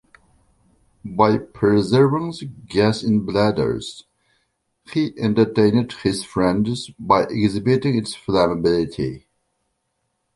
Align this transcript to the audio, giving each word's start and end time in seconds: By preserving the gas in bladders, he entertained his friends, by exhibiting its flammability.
By 1.05 1.37
preserving 1.37 2.31
the 2.31 2.47
gas 2.67 3.03
in 3.03 3.19
bladders, 3.19 4.05
he 4.91 5.13
entertained 5.15 5.93
his 5.93 6.23
friends, 6.23 6.89
by 6.97 7.25
exhibiting 7.25 7.99
its 7.99 8.15
flammability. 8.17 9.25